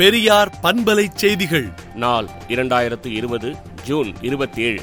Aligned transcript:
பெரியார் 0.00 0.50
பண்பலை 0.62 1.06
செய்திகள். 1.14 1.72
நாள் 1.94 2.28
இரண்டாயிரத்து 2.48 3.06
இருபது 3.06 3.54
ஜூன் 3.84 4.14
இருபத்தி 4.20 4.62
ஏழு 4.62 4.82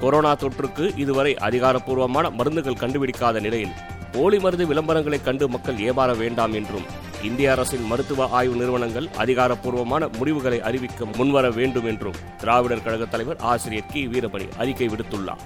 கொரோனா 0.00 0.34
தொற்றுக்கு 0.34 0.98
இதுவரை 0.98 1.34
அதிகாரப்பூர்வமான 1.34 2.30
மருந்துகள் 2.30 2.80
கண்டுபிடிக்காத 2.80 3.40
நிலையில் 3.40 3.72
போலி 4.12 4.38
மருந்து 4.38 4.66
விளம்பரங்களை 4.66 5.22
கண்டு 5.22 5.48
மக்கள் 5.48 5.74
ஏமாற 5.74 6.16
வேண்டாம் 6.16 6.52
என்றும் 6.52 6.84
இந்திய 7.22 7.50
அரசின் 7.50 7.86
மருத்துவ 7.86 8.28
ஆய்வு 8.28 8.56
நிறுவனங்கள் 8.56 9.08
அதிகாரப்பூர்வமான 9.16 10.08
முடிவுகளை 10.16 10.60
அறிவிக்க 10.60 11.04
முன்வர 11.04 11.50
வேண்டும் 11.50 11.86
என்றும் 11.86 12.14
திராவிடர் 12.38 12.82
கழக 12.82 13.04
தலைவர் 13.04 13.36
ஆசிரியர் 13.36 13.86
கி. 13.92 14.06
வீரமணி 14.06 14.48
அறிக்கை 14.58 14.88
விடுத்துள்ளார். 14.88 15.44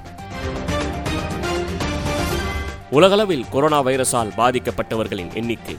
உலகளவில் 2.91 3.49
கொரோனா 3.51 3.83
வைரஸால் 3.83 4.33
பாதிக்கப்பட்டவர்களின் 4.37 5.35
எண்ணிக்கை 5.35 5.77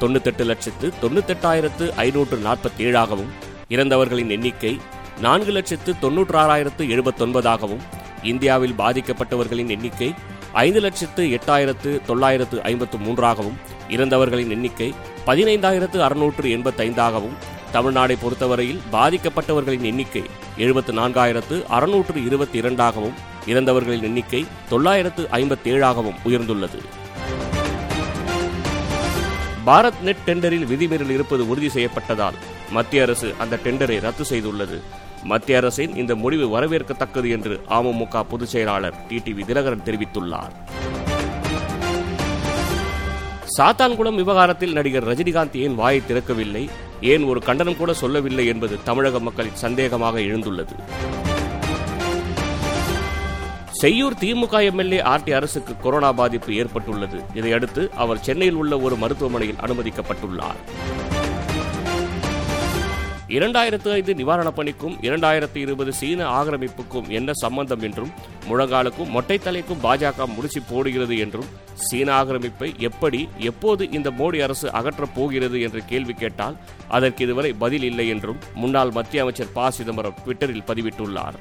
தொண்ணூத்தெட்டு 0.00 0.44
லட்சத்து 0.44 0.86
தொண்ணூத்தெட்டாயிரத்து 1.02 1.86
ஐநூற்று 2.04 2.36
நாற்பத்தி 2.46 2.82
ஏழாகவும் 2.88 3.32
இறந்தவர்களின் 3.68 4.30
எண்ணிக்கை 4.30 4.72
நான்கு 5.20 5.52
லட்சத்து 5.52 5.90
தொன்னூற்றாறாயிரத்து 6.02 6.84
எழுபத்தொன்பதாகவும் 6.94 7.84
இந்தியாவில் 8.22 8.74
பாதிக்கப்பட்டவர்களின் 8.74 9.68
எண்ணிக்கை 9.68 10.08
ஐந்து 10.52 10.80
லட்சத்து 10.80 11.22
எட்டாயிரத்து 11.36 11.90
தொள்ளாயிரத்து 12.06 12.56
ஐம்பத்து 12.62 12.98
மூன்றாகவும் 12.98 13.58
இறந்தவர்களின் 13.88 14.50
எண்ணிக்கை 14.50 14.88
பதினைந்தாயிரத்து 15.26 15.98
அறுநூற்று 15.98 16.48
எண்பத்தைந்தாகவும் 16.56 17.36
தமிழ்நாடை 17.72 18.16
பொறுத்தவரையில் 18.22 18.82
பாதிக்கப்பட்டவர்களின் 18.92 19.86
எண்ணிக்கை 19.90 20.24
எழுபத்து 20.56 20.92
நான்காயிரத்து 20.92 21.56
அறுநூற்று 21.76 22.18
இருபத்தி 22.28 22.58
இரண்டாகவும் 22.62 23.16
இறந்தவர்களின் 23.46 24.02
எண்ணிக்கை 24.02 24.42
தொள்ளாயிரத்து 24.68 25.22
ஐம்பத்தேழாகவும் 25.40 26.20
உயர்ந்துள்ளது. 26.28 26.80
பாரத் 29.66 30.00
நெட் 30.02 30.22
டெண்டரில் 30.26 30.66
விதிமீறல் 30.66 31.10
இருப்பது 31.10 31.48
உறுதி 31.48 31.66
செய்யப்பட்டதால் 31.66 32.34
மத்திய 32.70 33.02
அரசு 33.02 33.34
அந்த 33.38 33.58
டெண்டரை 33.64 34.00
ரத்து 34.00 34.24
செய்துள்ளது. 34.30 34.80
மத்திய 35.22 35.58
அரசின் 35.58 35.96
இந்த 35.96 36.14
முடிவு 36.14 36.60
வரவேற்கத்தக்கது 36.60 37.30
என்று 37.30 37.60
அமமுக 37.68 38.24
பொதுச் 38.28 38.48
செயலாளர் 38.48 38.94
டிடிவி 39.08 39.44
தினகரன் 39.44 39.84
தெரிவித்துள்ளார். 39.84 40.52
சாத்தான்குளம் 43.58 44.14
விவகாரத்தில் 44.14 44.72
நடிகர் 44.72 45.08
ரஜினிகாந்த் 45.08 45.56
ஏன் 45.56 45.74
வாயை 45.74 46.02
திறக்கவில்லை? 46.08 46.68
ஏன் 47.00 47.24
ஒரு 47.24 47.40
கண்டனம் 47.40 47.76
கூட 47.76 47.94
சொல்லவில்லை 47.94 48.46
என்பது 48.46 48.78
தமிழக 48.84 49.18
மக்களின் 49.18 49.56
சந்தேகமாக 49.60 50.18
எழுந்துள்ளது. 50.18 50.74
செய்யூர் 53.84 54.18
திமுக 54.20 54.62
எம்எல்ஏ 54.62 55.00
ஆர்டி 55.00 55.32
அரசுக்கு 55.32 55.76
கொரோனா 55.76 56.12
பாதிப்பு 56.12 56.54
ஏற்பட்டுள்ளது. 56.54 57.22
இதையடுத்து 57.34 57.90
அவர் 57.96 58.20
சென்னையில் 58.20 58.54
உள்ள 58.54 58.78
ஒரு 58.78 58.96
மருத்துவமனையில் 58.96 59.56
அனுமதிக்கப்பட்டுள்ளார். 59.56 60.60
இரண்டாயிரத்து 63.28 63.92
ஐந்து 63.92 64.14
நிவாரணப் 64.14 64.56
பணிக்கும் 64.56 64.96
இரண்டாயிரத்து 65.00 65.56
இருபது 65.56 65.92
சீன 65.92 66.42
ஆக்கிரமிப்புக்கும் 66.42 67.08
என்ன 67.08 67.32
சம்பந்தம் 67.32 67.80
என்றும் 67.80 68.10
முழங்காலுக்கும் 68.48 69.10
மொட்டைத்தலைக்கும் 69.14 69.82
பாஜக 69.82 70.34
முடிச்சு 70.34 70.62
போடுகிறது 70.62 71.18
என்றும் 71.18 71.46
சீன 71.74 72.24
ஆக்கிரமிப்பை 72.24 72.78
எப்படி 72.78 73.28
எப்போது 73.38 73.90
இந்த 73.90 74.10
மோடி 74.10 74.42
அரசு 74.42 74.68
அகற்றப் 74.68 75.14
போகிறது 75.14 75.60
என்று 75.60 75.84
கேள்வி 75.86 76.12
கேட்டால் 76.12 76.56
அதற்கு 76.88 77.24
இதுவரை 77.24 77.52
பதில் 77.52 77.82
இல்லை 77.82 78.08
என்றும் 78.08 78.38
முன்னாள் 78.54 78.90
மத்திய 78.90 79.22
அமைச்சர் 79.22 79.52
ப. 79.52 79.70
சிதம்பரம் 79.70 80.16
ட்விட்டரில் 80.26 80.64
பதிவிட்டுள்ளார். 80.66 81.34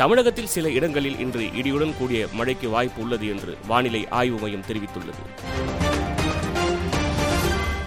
தமிழகத்தில் 0.00 0.46
சில 0.46 0.70
இடங்களில் 0.70 1.18
இன்று 1.18 1.40
இடியுடன் 1.40 1.96
கூடிய 1.98 2.26
மழைக்கு 2.32 2.68
வாய்ப்பு 2.70 3.02
உள்ளது 3.02 3.26
என்று 3.28 3.56
வானிலை 3.66 4.08
ஆய்வு 4.08 4.38
மையம் 4.38 4.64
தெரிவித்துள்ளது. 4.68 5.22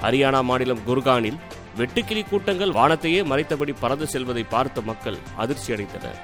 ஹரியானா 0.04 0.44
மாநிலம் 0.44 0.80
குர்கானில் 0.88 1.40
வெட்டுக்கிளி 1.78 2.30
கூட்டங்கள் 2.30 2.72
வானத்தையே 2.72 3.24
மறைத்தபடி 3.24 3.74
பறந்து 3.80 4.08
செல்வதை 4.08 4.44
பார்த்த 4.44 4.82
மக்கள் 4.82 5.18
அதிர்ச்சி 5.36 5.74
அடைந்தனர். 5.74 6.20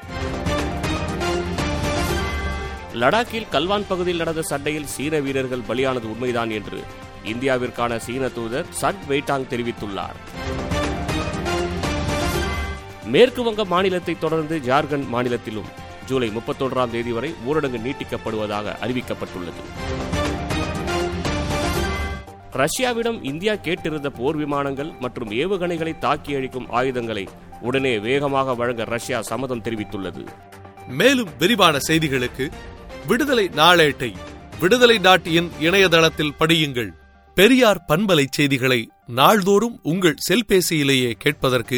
லடாக்கில் 2.93 3.49
கல்வான் 3.51 3.87
பகுதியில் 3.87 4.17
நடந்த 4.17 4.41
சண்டையில் 4.41 4.91
சீன 4.95 5.19
வீரர்கள் 5.19 5.67
பலியானது 5.69 6.07
உண்மைதான் 6.13 6.49
என்று 6.49 6.81
இந்தியாவிற்கான 7.23 7.97
சீன 7.97 8.27
தூதர் 8.27 8.65
சட் 8.69 9.03
வெய்டாங் 9.09 9.49
தெரிவித்துள்ளார். 9.49 10.19
மேற்கு 13.13 13.41
வங்க 13.43 13.61
மாநிலத்தை 13.65 14.13
தொடர்ந்து 14.17 14.55
ஜார்க்கண்ட் 14.67 15.07
மாநிலத்திலும் 15.13 15.69
ஜூலை 16.07 16.27
முப்பத்தொன்றாம் 16.35 16.91
தேதி 16.95 17.11
வரை 17.11 17.29
ஊரடங்கு 17.47 17.79
நீட்டிக்கப்படுவதாக 17.85 18.75
அறிவிக்கப்பட்டுள்ளது. 18.85 19.61
ரஷ்யாவிடம் 22.61 23.19
இந்தியா 23.31 23.53
கேட்டிருந்த 23.65 24.09
போர் 24.09 24.35
விமானங்கள் 24.35 24.91
மற்றும் 24.99 25.31
ஏவுகணைகளை 25.31 25.93
தாக்கி 25.97 26.31
அழிக்கும் 26.35 26.69
ஆயுதங்களை 26.69 27.25
உடனே 27.61 27.93
வேகமாக 28.07 28.55
வழங்க 28.55 28.83
ரஷ்யா 28.83 29.21
சம்மதம் 29.21 29.63
தெரிவித்துள்ளது. 29.63 30.23
மேலும் 30.99 31.31
விரிவான 31.37 31.77
செய்திகளுக்கு 31.87 32.47
விடுதலை 33.07 33.45
நாளேட்டை 33.55 34.11
விடுதலை 34.59 34.97
டாட் 34.97 35.27
இன் 35.37 35.51
இணையதளத்தில் 35.59 36.35
படியுங்கள். 36.39 36.91
பெரியார் 37.37 37.85
பண்பலை 37.87 38.25
செய்திகளை 38.29 38.81
நாள்தோறும் 39.19 39.79
உங்கள் 39.83 40.21
செல்பேசியிலேயே 40.27 41.11
கேட்பதற்கு 41.17 41.77